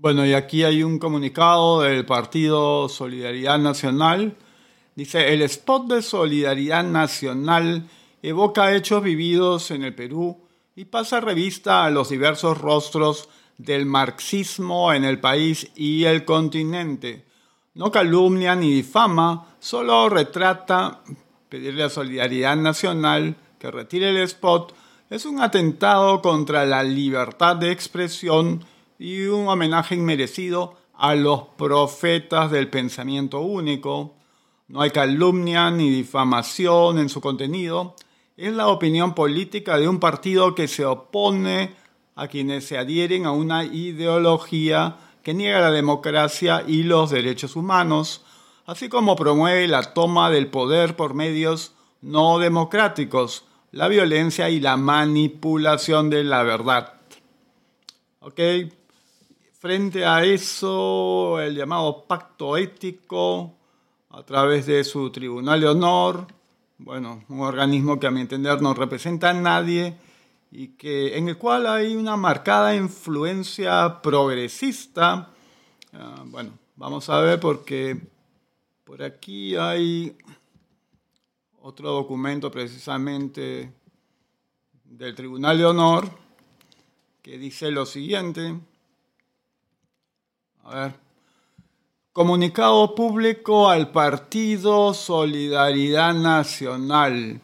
Bueno, 0.00 0.24
y 0.24 0.32
aquí 0.32 0.62
hay 0.62 0.84
un 0.84 1.00
comunicado 1.00 1.80
del 1.80 2.06
Partido 2.06 2.88
Solidaridad 2.88 3.58
Nacional. 3.58 4.36
Dice, 4.94 5.34
el 5.34 5.42
spot 5.42 5.88
de 5.88 6.02
Solidaridad 6.02 6.84
Nacional 6.84 7.88
evoca 8.22 8.76
hechos 8.76 9.02
vividos 9.02 9.72
en 9.72 9.82
el 9.82 9.96
Perú 9.96 10.38
y 10.76 10.84
pasa 10.84 11.20
revista 11.20 11.84
a 11.84 11.90
los 11.90 12.10
diversos 12.10 12.58
rostros 12.58 13.28
del 13.56 13.86
marxismo 13.86 14.92
en 14.92 15.04
el 15.04 15.18
país 15.18 15.68
y 15.74 16.04
el 16.04 16.24
continente. 16.24 17.24
No 17.74 17.90
calumnia 17.90 18.54
ni 18.54 18.72
difama, 18.72 19.56
solo 19.58 20.08
retrata 20.08 21.02
pedirle 21.48 21.82
a 21.82 21.90
Solidaridad 21.90 22.54
Nacional 22.54 23.34
que 23.58 23.72
retire 23.72 24.10
el 24.10 24.18
spot 24.18 24.76
es 25.10 25.26
un 25.26 25.40
atentado 25.40 26.22
contra 26.22 26.64
la 26.64 26.84
libertad 26.84 27.56
de 27.56 27.72
expresión 27.72 28.64
y 28.98 29.26
un 29.26 29.48
homenaje 29.48 29.94
inmerecido 29.94 30.76
a 30.94 31.14
los 31.14 31.42
profetas 31.56 32.50
del 32.50 32.68
pensamiento 32.68 33.40
único. 33.40 34.16
No 34.66 34.80
hay 34.80 34.90
calumnia 34.90 35.70
ni 35.70 35.88
difamación 35.90 36.98
en 36.98 37.08
su 37.08 37.20
contenido. 37.20 37.94
Es 38.36 38.52
la 38.52 38.68
opinión 38.68 39.14
política 39.14 39.78
de 39.78 39.88
un 39.88 40.00
partido 40.00 40.54
que 40.54 40.68
se 40.68 40.84
opone 40.84 41.74
a 42.16 42.26
quienes 42.26 42.66
se 42.66 42.76
adhieren 42.76 43.26
a 43.26 43.30
una 43.30 43.64
ideología 43.64 44.96
que 45.22 45.34
niega 45.34 45.60
la 45.60 45.70
democracia 45.70 46.64
y 46.66 46.82
los 46.82 47.10
derechos 47.10 47.54
humanos, 47.54 48.24
así 48.66 48.88
como 48.88 49.14
promueve 49.14 49.68
la 49.68 49.94
toma 49.94 50.30
del 50.30 50.48
poder 50.48 50.96
por 50.96 51.14
medios 51.14 51.72
no 52.00 52.38
democráticos, 52.38 53.44
la 53.72 53.88
violencia 53.88 54.50
y 54.50 54.60
la 54.60 54.76
manipulación 54.76 56.10
de 56.10 56.24
la 56.24 56.42
verdad. 56.42 56.94
¿Ok? 58.20 58.40
Frente 59.60 60.04
a 60.04 60.22
eso, 60.22 61.40
el 61.40 61.56
llamado 61.56 62.04
pacto 62.04 62.56
ético, 62.56 63.56
a 64.10 64.22
través 64.22 64.66
de 64.66 64.84
su 64.84 65.10
tribunal 65.10 65.60
de 65.60 65.66
honor, 65.66 66.28
bueno, 66.78 67.24
un 67.28 67.40
organismo 67.40 67.98
que 67.98 68.06
a 68.06 68.12
mi 68.12 68.20
entender 68.20 68.62
no 68.62 68.72
representa 68.72 69.30
a 69.30 69.32
nadie 69.32 69.96
y 70.52 70.68
que, 70.68 71.18
en 71.18 71.28
el 71.28 71.38
cual 71.38 71.66
hay 71.66 71.96
una 71.96 72.16
marcada 72.16 72.76
influencia 72.76 74.00
progresista. 74.00 75.30
Ah, 75.92 76.22
bueno, 76.26 76.52
vamos 76.76 77.10
a 77.10 77.20
ver 77.20 77.40
porque 77.40 78.00
por 78.84 79.02
aquí 79.02 79.56
hay 79.56 80.16
otro 81.62 81.90
documento 81.90 82.48
precisamente 82.48 83.72
del 84.84 85.16
Tribunal 85.16 85.58
de 85.58 85.64
Honor 85.64 86.08
que 87.20 87.38
dice 87.38 87.72
lo 87.72 87.86
siguiente. 87.86 88.54
A 90.70 90.80
ver. 90.80 90.94
Comunicado 92.12 92.94
público 92.94 93.70
al 93.70 93.90
Partido 93.90 94.92
Solidaridad 94.92 96.12
Nacional. 96.12 97.40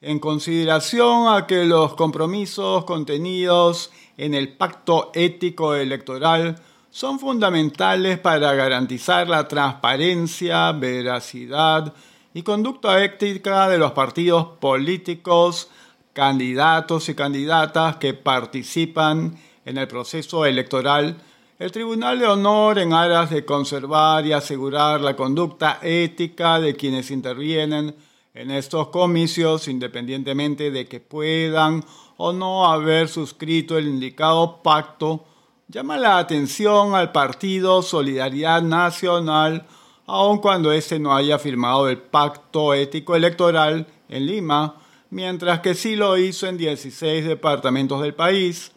En 0.00 0.18
consideración 0.18 1.28
a 1.28 1.46
que 1.46 1.66
los 1.66 1.94
compromisos 1.96 2.86
contenidos 2.86 3.92
en 4.16 4.32
el 4.32 4.56
Pacto 4.56 5.10
Ético 5.12 5.74
Electoral 5.74 6.56
son 6.90 7.18
fundamentales 7.18 8.18
para 8.20 8.54
garantizar 8.54 9.28
la 9.28 9.46
transparencia, 9.46 10.72
veracidad 10.72 11.92
y 12.32 12.42
conducta 12.42 13.04
ética 13.04 13.68
de 13.68 13.76
los 13.76 13.92
partidos 13.92 14.46
políticos, 14.60 15.68
candidatos 16.14 17.10
y 17.10 17.14
candidatas 17.14 17.96
que 17.96 18.14
participan 18.14 19.36
en 19.66 19.76
el 19.76 19.86
proceso 19.88 20.46
electoral, 20.46 21.18
el 21.58 21.72
Tribunal 21.72 22.18
de 22.18 22.26
Honor, 22.26 22.78
en 22.78 22.92
aras 22.92 23.30
de 23.30 23.44
conservar 23.44 24.26
y 24.26 24.32
asegurar 24.32 25.00
la 25.00 25.16
conducta 25.16 25.78
ética 25.82 26.60
de 26.60 26.76
quienes 26.76 27.10
intervienen 27.10 27.94
en 28.34 28.50
estos 28.50 28.88
comicios, 28.88 29.66
independientemente 29.68 30.70
de 30.70 30.86
que 30.86 31.00
puedan 31.00 31.84
o 32.18 32.32
no 32.32 32.66
haber 32.66 33.08
suscrito 33.08 33.78
el 33.78 33.88
indicado 33.88 34.62
pacto, 34.62 35.24
llama 35.68 35.96
la 35.96 36.18
atención 36.18 36.94
al 36.94 37.12
Partido 37.12 37.82
Solidaridad 37.82 38.62
Nacional 38.62 39.66
aun 40.06 40.38
cuando 40.38 40.72
éste 40.72 40.98
no 40.98 41.14
haya 41.14 41.38
firmado 41.38 41.88
el 41.88 41.98
pacto 41.98 42.74
ético 42.74 43.16
electoral 43.16 43.86
en 44.08 44.26
Lima, 44.26 44.76
mientras 45.10 45.60
que 45.60 45.74
sí 45.74 45.96
lo 45.96 46.16
hizo 46.16 46.46
en 46.46 46.56
16 46.56 47.26
departamentos 47.26 48.00
del 48.00 48.14
país. 48.14 48.72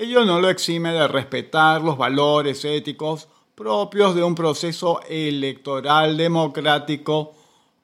Ello 0.00 0.24
no 0.24 0.40
lo 0.40 0.48
exime 0.48 0.92
de 0.92 1.08
respetar 1.08 1.82
los 1.82 1.98
valores 1.98 2.64
éticos 2.64 3.26
propios 3.56 4.14
de 4.14 4.22
un 4.22 4.36
proceso 4.36 5.00
electoral 5.08 6.16
democrático 6.16 7.34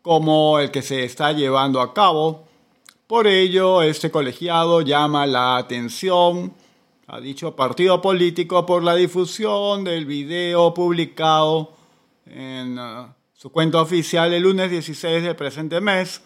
como 0.01 0.61
el 0.61 0.71
que 0.71 0.81
se 0.81 1.03
está 1.03 1.33
llevando 1.33 1.81
a 1.81 1.93
cabo. 1.93 2.45
Por 3.09 3.27
ello, 3.27 3.83
este 3.83 4.13
colegiado 4.13 4.81
llama 4.83 5.27
la 5.27 5.57
atención 5.57 6.55
a 7.09 7.19
dicho 7.19 7.57
partido 7.57 8.01
político 8.01 8.65
por 8.65 8.85
la 8.85 8.95
difusión 8.95 9.83
del 9.83 10.07
video 10.07 10.73
publicado 10.73 11.73
en 12.27 12.79
uh, 12.79 13.09
su 13.33 13.51
cuenta 13.51 13.81
oficial 13.81 14.33
el 14.33 14.45
lunes 14.45 14.71
16 14.71 15.25
del 15.25 15.35
presente 15.35 15.81
mes, 15.81 16.23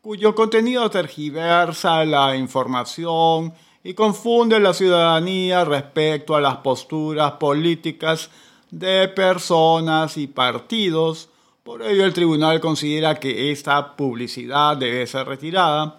cuyo 0.00 0.36
contenido 0.36 0.88
tergiversa 0.88 2.04
la 2.04 2.36
información 2.36 3.52
y 3.84 3.94
confunde 3.94 4.56
a 4.56 4.60
la 4.60 4.74
ciudadanía 4.74 5.64
respecto 5.64 6.34
a 6.34 6.40
las 6.40 6.56
posturas 6.58 7.32
políticas 7.32 8.30
de 8.70 9.08
personas 9.08 10.16
y 10.16 10.26
partidos. 10.26 11.28
Por 11.62 11.82
ello, 11.82 12.04
el 12.04 12.12
tribunal 12.12 12.60
considera 12.60 13.20
que 13.20 13.50
esta 13.50 13.96
publicidad 13.96 14.76
debe 14.76 15.06
ser 15.06 15.26
retirada. 15.26 15.98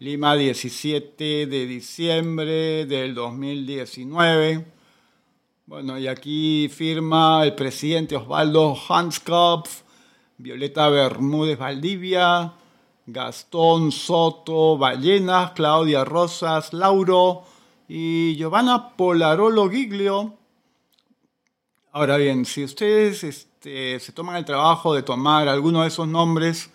Lima, 0.00 0.36
17 0.36 1.46
de 1.46 1.66
diciembre 1.66 2.84
del 2.86 3.14
2019. 3.14 4.66
Bueno, 5.66 5.98
y 5.98 6.08
aquí 6.08 6.68
firma 6.68 7.42
el 7.42 7.54
presidente 7.54 8.16
Osvaldo 8.16 8.76
Hanskopf, 8.76 9.82
Violeta 10.36 10.90
Bermúdez 10.90 11.58
Valdivia, 11.58 12.52
Gastón 13.06 13.92
Soto 13.92 14.78
Ballenas, 14.78 15.50
Claudia 15.50 16.04
Rosas 16.06 16.72
Lauro 16.72 17.42
y 17.86 18.34
Giovanna 18.36 18.96
Polarolo 18.96 19.68
Giglio. 19.68 20.34
Ahora 21.92 22.16
bien, 22.16 22.46
si 22.46 22.64
ustedes 22.64 23.22
este, 23.22 24.00
se 24.00 24.12
toman 24.12 24.36
el 24.36 24.46
trabajo 24.46 24.94
de 24.94 25.02
tomar 25.02 25.48
alguno 25.48 25.82
de 25.82 25.88
esos 25.88 26.08
nombres 26.08 26.70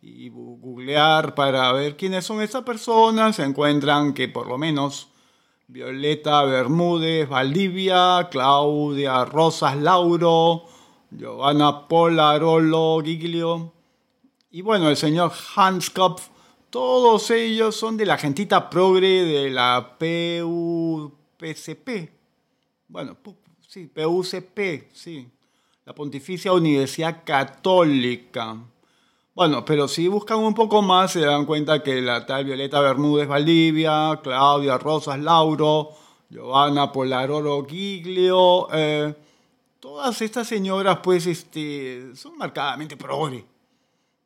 y 0.00 0.28
googlear 0.28 1.34
para 1.34 1.72
ver 1.72 1.96
quiénes 1.96 2.24
son 2.24 2.40
esas 2.40 2.62
personas, 2.62 3.36
se 3.36 3.42
encuentran 3.42 4.14
que 4.14 4.28
por 4.28 4.46
lo 4.46 4.56
menos 4.56 5.08
Violeta 5.66 6.44
Bermúdez 6.44 7.28
Valdivia, 7.28 8.28
Claudia 8.30 9.24
Rosas 9.24 9.76
Lauro, 9.76 10.66
Giovanna 11.10 11.88
Polarolo 11.88 13.02
Giglio 13.04 13.72
y 14.54 14.62
bueno, 14.62 14.88
el 14.88 14.96
señor 14.96 15.32
Hans 15.56 15.90
Kopf. 15.90 16.28
Todos 16.70 17.32
ellos 17.32 17.74
son 17.74 17.96
de 17.96 18.06
la 18.06 18.16
gentita 18.16 18.70
progre 18.70 19.24
de 19.24 19.50
la 19.50 19.96
PUPCP. 19.98 21.88
Bueno, 22.86 23.16
sí, 23.66 23.88
PUCP, 23.88 24.92
sí. 24.92 25.28
La 25.84 25.92
Pontificia 25.92 26.52
Universidad 26.52 27.24
Católica. 27.24 28.56
Bueno, 29.34 29.64
pero 29.64 29.88
si 29.88 30.06
buscan 30.06 30.38
un 30.38 30.54
poco 30.54 30.82
más 30.82 31.10
se 31.10 31.22
dan 31.22 31.46
cuenta 31.46 31.82
que 31.82 32.00
la 32.00 32.24
tal 32.24 32.44
Violeta 32.44 32.78
Bermúdez 32.78 33.26
Valdivia, 33.26 34.20
Claudia 34.22 34.78
Rosas 34.78 35.18
Lauro, 35.18 35.88
Giovanna 36.30 36.92
Polaroro 36.92 37.66
Giglio, 37.66 38.68
eh, 38.72 39.16
todas 39.80 40.22
estas 40.22 40.46
señoras 40.46 41.00
pues 41.02 41.26
este, 41.26 42.14
son 42.14 42.38
marcadamente 42.38 42.96
progre. 42.96 43.52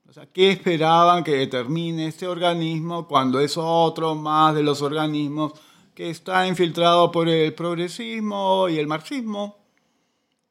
O 0.09 0.13
sea, 0.15 0.25
¿qué 0.25 0.53
esperaban 0.53 1.23
que 1.23 1.33
determine 1.33 2.07
este 2.07 2.27
organismo 2.27 3.07
cuando 3.07 3.41
es 3.41 3.59
otro 3.59 4.15
más 4.15 4.55
de 4.55 4.63
los 4.63 4.81
organismos 4.81 5.53
que 5.95 6.09
está 6.09 6.47
infiltrado 6.47 7.13
por 7.13 7.29
el 7.29 7.53
progresismo 7.53 8.71
y 8.71 8.79
el 8.79 8.87
marxismo? 8.87 9.59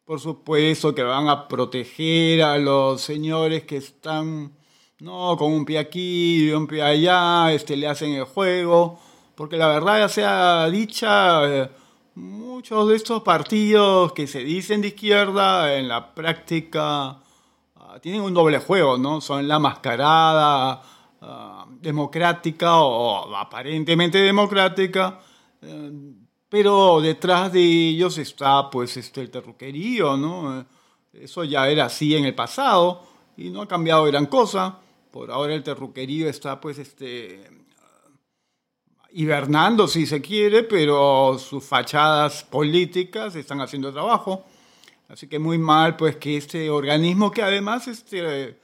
Por 0.05 0.19
supuesto 0.19 0.93
que 0.93 1.01
van 1.01 1.27
a 1.27 1.47
proteger 1.47 2.43
a 2.43 2.59
los 2.59 3.01
señores 3.01 3.63
que 3.63 3.77
están, 3.77 4.51
no, 4.99 5.35
con 5.35 5.51
un 5.51 5.65
pie 5.65 5.79
aquí 5.79 6.49
y 6.49 6.51
un 6.51 6.67
pie 6.67 6.83
allá, 6.83 7.51
este, 7.51 7.75
le 7.75 7.87
hacen 7.87 8.11
el 8.11 8.25
juego. 8.25 8.99
Porque 9.33 9.57
la 9.57 9.69
verdad, 9.69 10.01
ya 10.01 10.09
sea 10.09 10.69
dicha, 10.69 11.63
eh, 11.63 11.71
muchos 12.13 12.89
de 12.89 12.95
estos 12.95 13.23
partidos 13.23 14.13
que 14.13 14.27
se 14.27 14.43
dicen 14.43 14.81
de 14.81 14.89
izquierda, 14.89 15.75
en 15.79 15.87
la 15.87 16.13
práctica 16.13 17.23
tienen 17.99 18.21
un 18.21 18.33
doble 18.33 18.59
juego, 18.59 18.97
¿no? 18.97 19.21
Son 19.21 19.47
la 19.47 19.59
mascarada 19.59 20.81
ah, 21.21 21.65
democrática 21.69 22.77
o 22.77 23.35
aparentemente 23.35 24.19
democrática. 24.19 25.19
Eh, 25.61 25.91
pero 26.49 27.01
detrás 27.01 27.51
de 27.51 27.59
ellos 27.59 28.17
está 28.17 28.69
pues 28.69 28.95
este, 28.97 29.21
el 29.21 29.29
terruquerío, 29.29 30.15
¿no? 30.15 30.65
Eso 31.13 31.43
ya 31.43 31.67
era 31.67 31.85
así 31.85 32.15
en 32.15 32.25
el 32.25 32.35
pasado 32.35 33.03
y 33.35 33.49
no 33.49 33.63
ha 33.63 33.67
cambiado 33.67 34.05
gran 34.05 34.27
cosa. 34.27 34.79
Por 35.11 35.31
ahora 35.31 35.53
el 35.53 35.63
terruquerío 35.63 36.29
está 36.29 36.59
pues 36.61 36.77
este 36.77 37.49
hibernando 39.11 39.87
si 39.87 40.05
se 40.05 40.21
quiere, 40.21 40.63
pero 40.63 41.37
sus 41.39 41.63
fachadas 41.63 42.43
políticas 42.43 43.35
están 43.35 43.61
haciendo 43.61 43.91
trabajo. 43.91 44.45
Así 45.07 45.27
que 45.27 45.39
muy 45.39 45.57
mal 45.57 45.95
pues 45.95 46.17
que 46.17 46.37
este 46.37 46.69
organismo 46.69 47.31
que 47.31 47.41
además 47.41 47.87
este, 47.87 48.59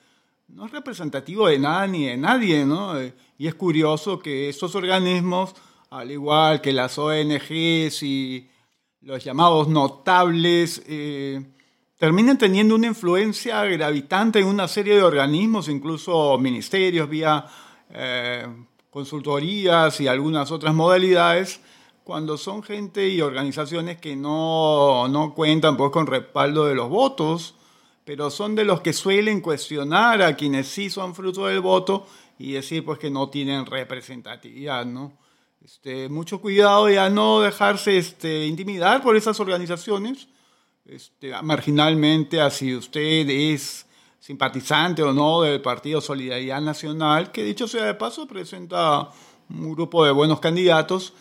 no 0.49 0.65
es 0.65 0.71
representativo 0.71 1.47
de 1.47 1.57
nada 1.57 1.87
ni 1.87 2.05
de 2.05 2.17
nadie, 2.17 2.65
¿no? 2.65 2.93
Y 3.37 3.47
es 3.47 3.55
curioso 3.55 4.19
que 4.19 4.49
estos 4.49 4.75
organismos, 4.75 5.55
al 5.89 6.11
igual 6.11 6.61
que 6.61 6.73
las 6.73 6.97
ONGs 6.97 8.03
y 8.03 8.49
los 9.01 9.23
llamados 9.23 9.67
notables, 9.67 10.83
eh, 10.87 11.43
terminen 11.97 12.37
teniendo 12.37 12.75
una 12.75 12.87
influencia 12.87 13.63
gravitante 13.63 14.39
en 14.39 14.47
una 14.47 14.67
serie 14.67 14.95
de 14.95 15.03
organismos, 15.03 15.69
incluso 15.69 16.37
ministerios, 16.37 17.09
vía 17.09 17.45
eh, 17.89 18.45
consultorías 18.89 19.99
y 20.01 20.07
algunas 20.07 20.51
otras 20.51 20.73
modalidades, 20.73 21.61
cuando 22.03 22.37
son 22.37 22.63
gente 22.63 23.07
y 23.07 23.21
organizaciones 23.21 23.97
que 23.99 24.15
no, 24.15 25.07
no 25.07 25.33
cuentan 25.33 25.77
pues, 25.77 25.91
con 25.91 26.07
respaldo 26.07 26.65
de 26.65 26.75
los 26.75 26.89
votos, 26.89 27.55
pero 28.03 28.29
son 28.29 28.55
de 28.55 28.65
los 28.65 28.81
que 28.81 28.93
suelen 28.93 29.41
cuestionar 29.41 30.21
a 30.21 30.35
quienes 30.35 30.67
sí 30.67 30.89
son 30.89 31.15
fruto 31.15 31.47
del 31.47 31.61
voto 31.61 32.05
y 32.37 32.53
decir 32.53 32.83
pues 32.83 32.99
que 32.99 33.09
no 33.09 33.29
tienen 33.29 33.65
representatividad, 33.65 34.85
¿no? 34.85 35.13
Este, 35.63 36.09
mucho 36.09 36.41
cuidado 36.41 36.89
y 36.89 36.97
a 36.97 37.09
no 37.09 37.39
dejarse 37.39 37.97
este, 37.97 38.45
intimidar 38.47 39.01
por 39.01 39.15
esas 39.15 39.39
organizaciones, 39.39 40.27
este, 40.85 41.31
marginalmente, 41.41 42.41
así 42.41 42.75
usted 42.75 43.29
es 43.29 43.85
simpatizante 44.19 45.01
o 45.03 45.13
no 45.13 45.41
del 45.41 45.61
Partido 45.61 46.01
Solidaridad 46.01 46.59
Nacional, 46.59 47.31
que 47.31 47.45
dicho 47.45 47.69
sea 47.69 47.85
de 47.85 47.93
paso 47.93 48.27
presenta 48.27 49.09
un 49.49 49.71
grupo 49.71 50.03
de 50.03 50.11
buenos 50.11 50.41
candidatos, 50.41 51.13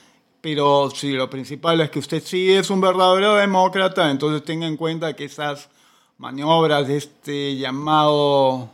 pero 0.42 0.90
si 0.90 1.12
lo 1.12 1.30
principal 1.30 1.80
es 1.80 1.90
que 1.90 2.00
usted 2.00 2.22
sí 2.22 2.52
es 2.52 2.68
un 2.68 2.80
verdadero 2.80 3.36
demócrata, 3.36 4.10
entonces 4.10 4.44
tenga 4.44 4.66
en 4.66 4.76
cuenta 4.76 5.14
que 5.14 5.24
esas 5.24 5.70
maniobras 6.18 6.88
de 6.88 6.96
este 6.96 7.56
llamado 7.56 8.68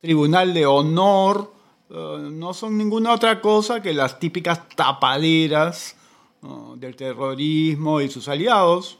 Tribunal 0.00 0.52
de 0.52 0.66
Honor 0.66 1.52
eh, 1.90 2.28
no 2.30 2.52
son 2.52 2.76
ninguna 2.76 3.14
otra 3.14 3.40
cosa 3.40 3.80
que 3.80 3.94
las 3.94 4.20
típicas 4.20 4.68
tapaderas 4.68 5.96
del 6.76 6.94
terrorismo 6.94 8.00
y 8.00 8.08
sus 8.08 8.28
aliados. 8.28 8.98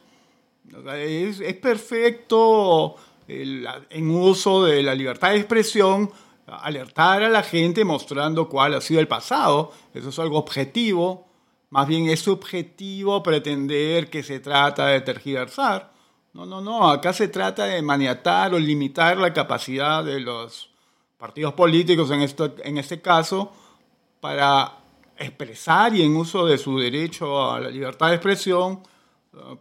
es, 0.94 1.38
es 1.38 1.54
perfecto 1.54 2.96
en 3.28 4.10
uso 4.10 4.64
de 4.64 4.82
la 4.82 4.94
libertad 4.94 5.30
de 5.30 5.36
expresión, 5.36 6.10
alertar 6.46 7.22
a 7.22 7.28
la 7.28 7.42
gente 7.42 7.84
mostrando 7.84 8.48
cuál 8.48 8.74
ha 8.74 8.80
sido 8.80 9.00
el 9.00 9.06
pasado. 9.06 9.72
Eso 9.94 10.08
es 10.08 10.18
algo 10.18 10.38
objetivo. 10.38 11.26
Más 11.70 11.86
bien 11.86 12.08
es 12.08 12.20
subjetivo 12.20 13.22
pretender 13.22 14.08
que 14.08 14.22
se 14.22 14.40
trata 14.40 14.86
de 14.86 15.00
tergiversar. 15.00 15.92
No, 16.32 16.46
no, 16.46 16.60
no. 16.60 16.90
Acá 16.90 17.12
se 17.12 17.28
trata 17.28 17.64
de 17.64 17.82
maniatar 17.82 18.54
o 18.54 18.58
limitar 18.58 19.16
la 19.16 19.32
capacidad 19.32 20.04
de 20.04 20.20
los 20.20 20.70
partidos 21.18 21.54
políticos, 21.54 22.10
en, 22.10 22.20
esto, 22.20 22.54
en 22.62 22.78
este 22.78 23.00
caso, 23.00 23.52
para 24.20 24.78
expresar 25.18 25.94
y 25.94 26.02
en 26.02 26.14
uso 26.16 26.46
de 26.46 26.58
su 26.58 26.78
derecho 26.78 27.50
a 27.50 27.58
la 27.58 27.70
libertad 27.70 28.08
de 28.08 28.16
expresión, 28.16 28.82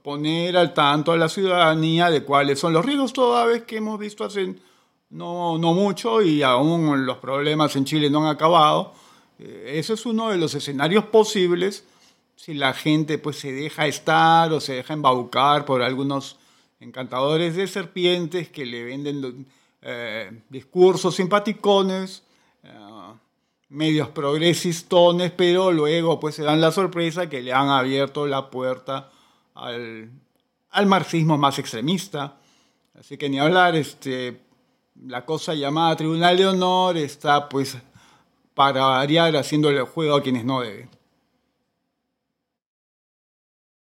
poner 0.01 0.57
al 0.57 0.73
tanto 0.73 1.11
a 1.11 1.17
la 1.17 1.29
ciudadanía 1.29 2.09
de 2.09 2.23
cuáles 2.23 2.59
son 2.59 2.73
los 2.73 2.85
riesgos 2.85 3.13
toda 3.13 3.45
vez 3.45 3.63
que 3.63 3.77
hemos 3.77 3.99
visto 3.99 4.23
hace 4.23 4.55
no, 5.09 5.57
no 5.57 5.73
mucho 5.73 6.21
y 6.21 6.43
aún 6.43 7.05
los 7.05 7.17
problemas 7.17 7.75
en 7.75 7.85
Chile 7.85 8.09
no 8.09 8.23
han 8.23 8.35
acabado. 8.35 8.93
Eh, 9.39 9.73
ese 9.75 9.93
es 9.93 10.05
uno 10.05 10.29
de 10.29 10.37
los 10.37 10.53
escenarios 10.55 11.05
posibles 11.05 11.85
si 12.35 12.53
la 12.53 12.73
gente 12.73 13.17
pues 13.17 13.39
se 13.39 13.51
deja 13.51 13.87
estar 13.87 14.51
o 14.51 14.59
se 14.59 14.73
deja 14.73 14.93
embaucar 14.93 15.65
por 15.65 15.81
algunos 15.81 16.37
encantadores 16.79 17.55
de 17.55 17.67
serpientes 17.67 18.49
que 18.49 18.65
le 18.65 18.83
venden 18.83 19.47
eh, 19.81 20.41
discursos 20.49 21.15
simpaticones, 21.15 22.23
eh, 22.63 22.69
medios 23.69 24.09
progresistones, 24.09 25.31
pero 25.31 25.71
luego 25.71 26.19
pues 26.19 26.35
se 26.35 26.43
dan 26.43 26.61
la 26.61 26.71
sorpresa 26.71 27.29
que 27.29 27.41
le 27.41 27.53
han 27.53 27.69
abierto 27.69 28.27
la 28.27 28.49
puerta 28.49 29.11
al, 29.53 30.11
marxismo 30.85 31.37
más 31.37 31.57
extremista. 31.59 32.37
Así 32.99 33.17
que 33.17 33.29
ni 33.29 33.39
hablar, 33.39 33.75
este, 33.75 34.41
la 35.05 35.25
cosa 35.25 35.53
llamada 35.53 35.95
Tribunal 35.95 36.37
de 36.37 36.47
Honor 36.47 36.97
está 36.97 37.49
pues 37.49 37.77
para 38.53 38.85
variar 38.85 39.35
haciéndole 39.35 39.79
el 39.79 39.85
juego 39.85 40.15
a 40.15 40.21
quienes 40.21 40.45
no 40.45 40.61
deben. 40.61 40.89